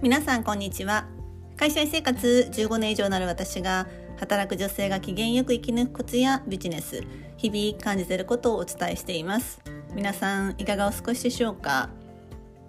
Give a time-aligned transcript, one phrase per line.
[0.00, 1.08] 皆さんこんにちは。
[1.56, 7.02] 会社員生活15年以上なる私が働く女性が機嫌よく生き抜くコツやビジネス
[7.36, 9.60] 日々感じていることをお伝えしています。
[9.94, 11.90] 皆さんいかがお過ごしでしょうか、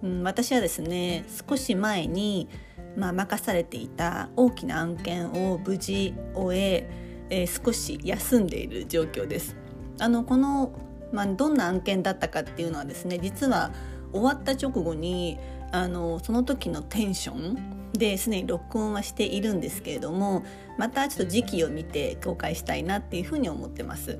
[0.02, 2.48] うん、私はですね少し前に
[2.96, 6.90] まあ、任されていた大きな案件を無事終え
[7.30, 9.56] えー、少し休んでいる状況です。
[10.00, 10.72] あのこの、
[11.12, 13.70] まあ、どんな案件だったかっていうのはですね実は
[14.12, 15.38] 終わった直後に
[15.72, 20.44] あのその時のテンションですでに録音はしているんですけれども
[20.78, 24.18] またちょっと時期を見て公開したいなっていうふうに思ってます。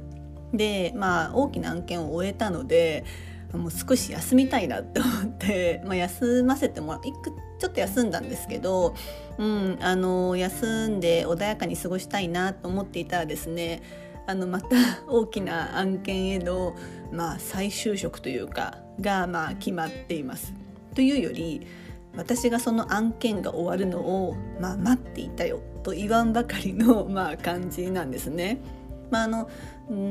[0.52, 3.04] でまあ大きな案件を終えたので
[3.52, 8.94] もう少し休みたいなって思って、まあ、休ませてもらいくちょっと休んだんですけど、
[9.38, 13.82] うん、あの休んで穏やかに過ごしたいなと思っていたらですね
[14.26, 14.68] あのまた
[15.08, 16.76] 大きな案件への、
[17.12, 20.54] まあ、再就職というかが、まあ、決まっています。
[20.94, 21.66] というより
[22.16, 28.60] 私がその案件が終わるのを、まあ、待っていたよと言わんばかりの、 まあ、感じなんですね。
[29.10, 29.50] まあ、あの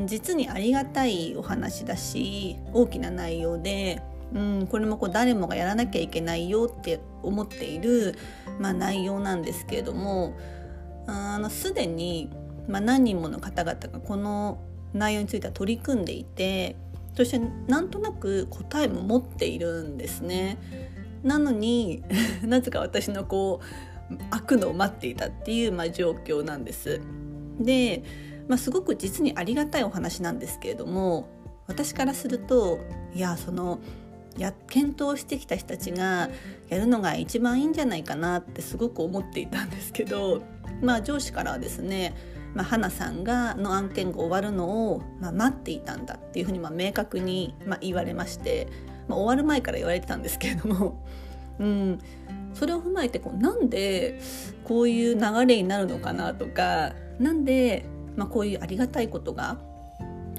[0.08, 4.02] 実にありがたいお話だし大きな内容で、
[4.34, 8.16] うん、これもこう誰もがやらなきゃいけないよって思っている、
[8.59, 10.34] まあ、内容なんですけれども
[11.08, 12.30] あのすでに、
[12.67, 14.59] まあ、何人もの方々がこの
[14.94, 16.76] 内容については取り組んでいて
[17.16, 20.58] そしてなんとなく答えも持っているんですね。
[21.24, 22.04] なのに
[22.44, 23.60] なぜか私のこ
[24.10, 27.02] う開くのを待っていたっていう、まあ、状況なんです。
[27.60, 28.04] で
[28.48, 31.30] まあ、すごく実にありがたいお話なんですけれども
[31.68, 32.80] 私からすると
[33.14, 33.80] いやその
[34.38, 36.30] や検討してきた人たちが
[36.68, 40.42] やるのが一番いいんじゃないかなってすごく思っていたんですけど、
[40.82, 42.16] まあ、上司からはですね、
[42.53, 48.67] まあ、花さんがの案件が終わるのを、まあ、待っていたんだっていうふうにまあ明確にまあ言われまして、
[49.08, 51.05] まあ、終わる前から言われてたんですけれども、
[51.59, 52.00] うん、
[52.53, 54.20] それを踏まえてこうなんで
[54.64, 57.86] こういう流れになるのかなとかなんで
[58.20, 59.58] まあ、こういうありがたいことが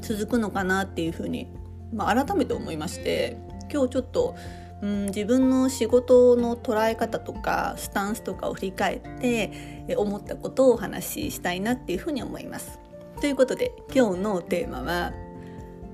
[0.02, 1.48] 続くのかなっていうふうに、
[1.94, 3.38] まあ、改めて思いまして
[3.72, 4.36] 今日ちょっと、
[4.82, 12.78] うん、自分の仕事の捉え方とかスタンスとかを振り返って思ったことをお話ししたいなっていうふうに思います。
[13.20, 15.12] ということで今日のテーマは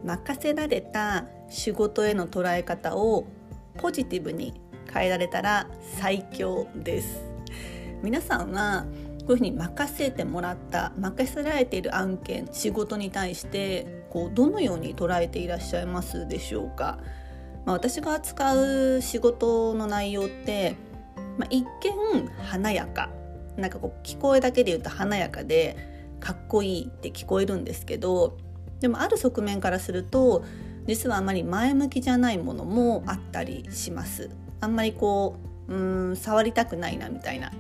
[0.05, 3.27] 任せられた仕事への捉え方を
[3.79, 4.61] ポジティブに
[4.93, 5.67] 変えられたら
[5.99, 7.25] 最強です。
[8.03, 8.87] 皆さんは
[9.27, 16.99] こういうふうに任せてもらった任せられている案件仕事に対してこうどのように捉えていらっしゃいますでしょうか、
[17.67, 20.77] まあ、私が扱う仕事の内容って、
[21.37, 23.11] まあ、一見華やか
[23.57, 25.77] なんかこう聞こえだけで言うと華やかで
[26.21, 28.39] かっこいいって聞こえるんですけど
[28.81, 30.45] でもある側面からすると
[30.87, 34.31] 実はあまり前向きじゃないものもあったりします。
[34.61, 35.37] あんまりこ
[35.69, 37.53] ううん触りたくないなみたいな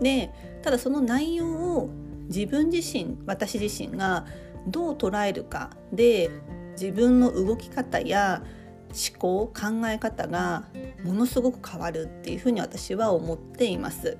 [0.00, 0.30] で
[0.62, 1.90] ただその内容を
[2.28, 4.24] 自分自身私自身が
[4.68, 6.30] どう捉えるかで
[6.72, 8.42] 自分の動き方や
[8.90, 10.64] 思考考え方が
[11.04, 14.16] ものすごく変わるっていうふうに私は思っています。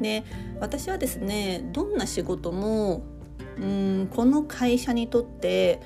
[0.00, 0.24] で
[0.60, 3.02] 私はですねどんな仕事も
[3.58, 5.80] うんこの会社にとって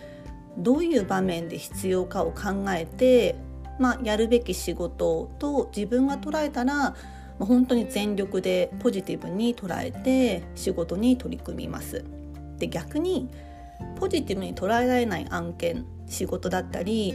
[0.59, 3.37] どういう場面で必要かを考えて、
[3.79, 6.95] まあ、やるべき仕事と自分が捉えたら
[7.39, 12.05] 本当に全力でポジティブに捉えて仕事に取り組みます。
[12.59, 13.29] で逆に
[13.97, 17.15] ポジティブに捉えられない案件仕事だったり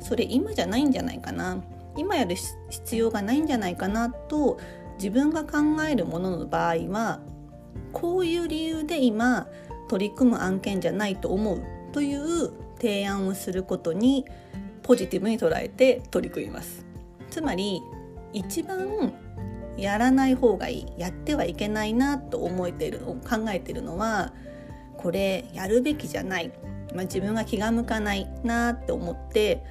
[0.00, 1.62] それ今じゃないんじゃないかな。
[1.96, 2.36] 今やる
[2.70, 4.58] 必要がないんじゃないかなと
[4.94, 7.20] 自分が考えるものの場合は
[7.92, 9.48] こういう理由で今
[9.88, 11.62] 取り組む案件じゃないと思う。
[11.92, 14.24] という提案をすることに
[14.82, 16.84] ポジティブに捉えて取り組みます。
[17.30, 17.82] つまり
[18.32, 19.12] 一番
[19.76, 23.16] やらない方がいいやってはいけないなと思えている考
[23.50, 24.32] えているのは
[24.96, 26.52] これやるべきじゃない、
[26.94, 29.64] まあ、自分が気が向かないなって思って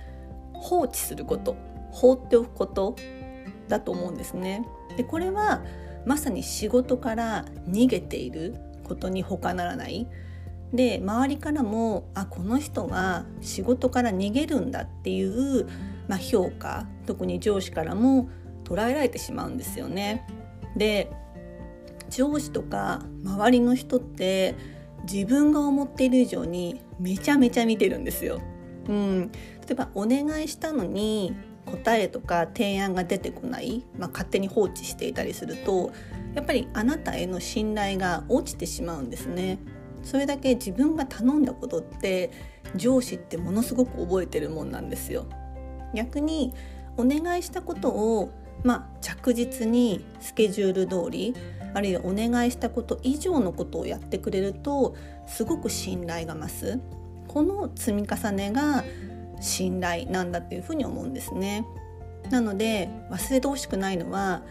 [0.60, 1.56] 放置すること
[1.92, 2.96] 放っておくこと
[3.68, 4.66] だと思うんですね。
[4.98, 5.64] でこれは
[6.06, 10.08] まさに仕事から逃げていることに他ならない。
[10.74, 15.68] で周りからもあこの人は仕事から逃げるんだっていう、
[16.08, 18.30] まあ、評価特に上司からも
[18.66, 20.28] 捉えられてしまうんですよね。
[20.76, 21.12] で
[22.10, 24.56] 上司とか周りの人って
[25.12, 28.40] 自分が思っている以上にめちゃめちゃ見てるんですよ。
[28.88, 29.32] うん、
[29.70, 31.36] 例えばお願いしたのに
[31.68, 35.92] 答えとか提案が出てこない、まあ、勝手に放置していたりすると
[36.34, 39.60] やっぱりあなたへの信頼が落ちてしまうんですね。
[40.02, 42.32] それだけ自分が頼んだことって
[42.76, 45.26] 上司ってものすごく覚えてるもんなんですよ。
[45.94, 46.54] 逆に
[46.98, 48.32] お願いしたことを
[48.64, 51.34] まあ、着実にスケジュール通り
[51.74, 54.96] あるいはお願いしたこと以上のことをやってくれると
[55.28, 56.80] すごく信頼が増す
[57.28, 58.84] この積み重ねが
[59.40, 61.66] 信頼なんだっていうふうに思うんですね。
[62.30, 64.44] なので忘れてほしくないのは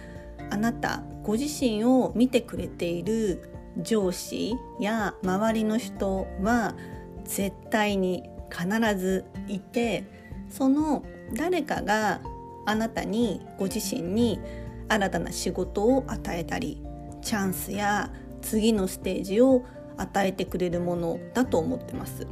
[0.50, 6.75] あなたご自身を見てくれている上司や周りの人は
[7.25, 8.67] 絶対に必
[8.99, 10.05] ずいて
[10.49, 11.05] その
[11.35, 12.20] 誰かが
[12.67, 14.40] あなたにご自身に
[14.88, 16.82] 新たな仕事を与えたり
[17.23, 19.64] チャンスや次のステージを
[19.96, 22.26] 与えてくれるものだと思ってます。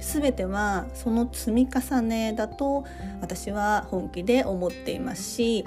[0.00, 2.84] すべてはその積み重ねだと
[3.20, 5.64] 私は本気で思っていますし、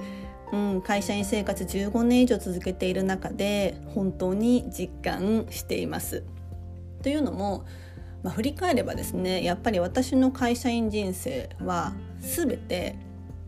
[0.52, 6.24] うん、会社員生活15年以上続けている中で本当に実感しています。
[7.04, 7.66] というのも、
[8.24, 12.96] まあ、振り返ればですねやっぱり私の会社員人生は全て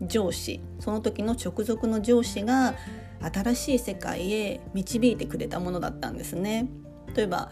[0.02, 2.74] 上司その時の直属の上司が
[3.20, 6.68] 新しい世界へ導いてくれたものだったんですね。
[7.14, 7.50] 例えば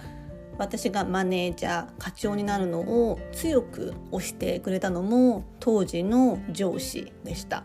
[0.59, 7.65] 私がマネージャー課長になるのを強く推してくれたのも当時の上司でした。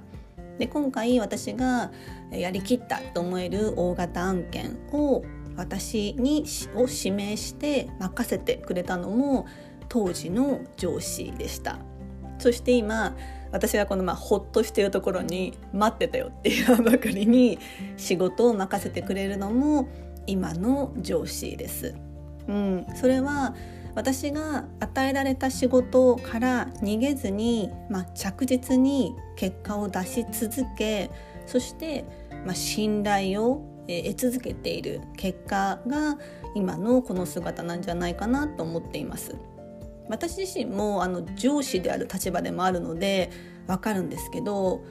[0.57, 1.92] で今回私が
[2.31, 5.24] やりきったと思える大型案件を
[5.56, 6.45] 私に
[6.75, 9.48] を指名して任せてくれたのも
[9.90, 11.80] 当時の上司でした
[12.40, 13.16] そして今
[13.51, 17.60] 私はこのまあほっとしてるところに待ってたよって言わばかりに
[17.95, 19.88] 仕事を任せてくれるのも
[20.28, 21.95] 今の上司です。
[22.48, 23.56] うん、それは
[23.96, 31.10] 私が与えられた仕事から逃げずに、まあ、着実に結果を出し続け
[31.48, 32.06] そして、
[32.46, 36.18] まあ、信頼を得続けている結果が
[36.54, 39.36] 今のこの姿なんじゃないかなと思っています。
[40.10, 43.30] 私自身もあの上司である立場でもあるので
[43.68, 44.84] わかるんですけど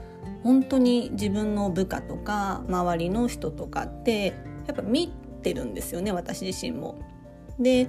[0.42, 4.34] 本当に自分の部下とか周りの人とかって
[4.66, 5.08] やっぱ見
[5.42, 6.98] てるんですよね私自身も。
[7.58, 7.88] で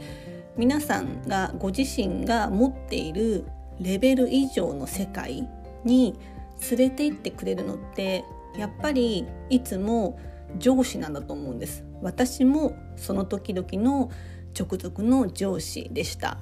[0.57, 3.45] 皆さんがご自身が持っている
[3.79, 5.47] レベル以上の世界
[5.83, 6.17] に
[6.71, 8.23] 連れて行ってくれるのって
[8.57, 10.19] やっぱりいつも
[10.57, 14.09] 上司なんだと思うんです私もその時々の
[14.57, 16.37] 直属の上司でした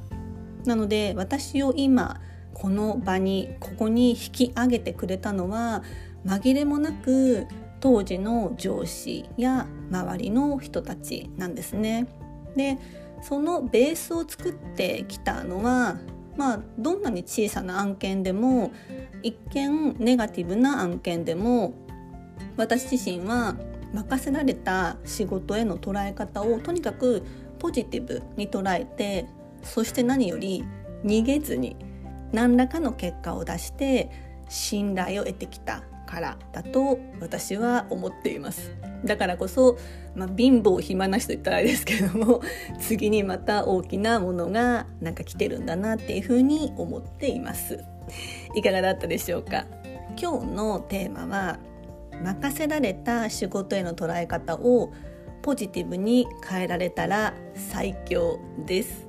[0.65, 2.21] なので私を今
[2.53, 5.83] この場にここに引き上げてくれたのは
[6.25, 7.45] 紛れもなく
[7.81, 12.07] 当時の上司や周りの人たちなんですね。
[12.55, 12.79] で
[13.27, 15.97] そのベースを作ってきたのは
[16.37, 18.71] まあどんなに小さな案件でも
[19.23, 21.73] 一見ネガティブな案件でも
[22.55, 23.55] 私自身は
[23.93, 27.23] 任せられた仕事への捉え方をとにかく
[27.57, 29.25] ポジティブに捉えて
[29.63, 30.63] そして何より
[31.03, 31.75] 逃げずに
[32.31, 34.11] 何らかの結果を出して
[34.49, 38.71] 信頼を得てきたからだと私は思っています。
[39.05, 39.77] だからこそ、
[40.15, 42.41] まあ、貧乏暇なしと言ったらあれですけども
[42.79, 47.83] 次にまた大きなものがなんか来てるんだなっていうふうに思っています。
[48.55, 49.65] いかがだったでしょうか？
[50.19, 51.59] 今日のテーマは
[52.23, 54.91] 任せられた仕事への捉え方を
[55.41, 59.07] ポジティブに変えられたら最強です。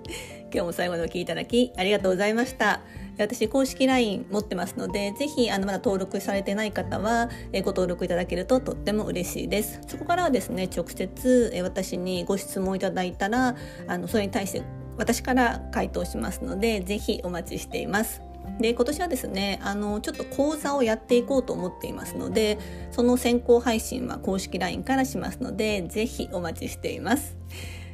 [0.52, 2.80] 今日も最後までお聴きいただきありがとうございました。
[3.18, 7.28] 私公式 LINE 持ってますのでぜひあのまだ登録されてない方は
[7.64, 9.80] ご登録いただけるととっても嬉しいです。
[9.86, 14.62] そこからはですね直接私にご質問いただいたらあのそれに対して
[14.96, 18.22] 私から回答しますのでぜひお待ちしています。
[18.60, 22.58] で今年はですねあのちょっと講座をやっていこうと思っていますので
[22.90, 27.36] その先行配信は公式 LINE からしますのでぜひお待ちしています。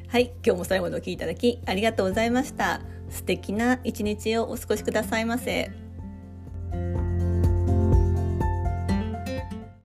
[0.08, 3.01] はい今日も最後までお聴きいただきありがとうございました。
[3.12, 5.71] 素敵な一日をお過ごしくださいませ。